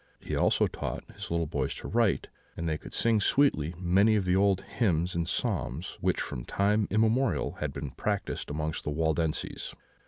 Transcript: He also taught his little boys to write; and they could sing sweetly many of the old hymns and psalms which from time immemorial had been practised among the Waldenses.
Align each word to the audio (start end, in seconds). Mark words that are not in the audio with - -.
He 0.19 0.35
also 0.35 0.65
taught 0.65 1.03
his 1.11 1.29
little 1.29 1.45
boys 1.45 1.75
to 1.75 1.87
write; 1.87 2.27
and 2.57 2.67
they 2.67 2.79
could 2.79 2.95
sing 2.95 3.21
sweetly 3.21 3.75
many 3.77 4.15
of 4.15 4.25
the 4.25 4.35
old 4.35 4.63
hymns 4.63 5.13
and 5.13 5.29
psalms 5.29 5.99
which 6.01 6.19
from 6.19 6.43
time 6.43 6.87
immemorial 6.89 7.57
had 7.59 7.71
been 7.71 7.91
practised 7.91 8.49
among 8.49 8.73
the 8.83 8.89
Waldenses. 8.89 9.75